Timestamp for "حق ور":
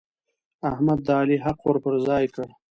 1.45-1.77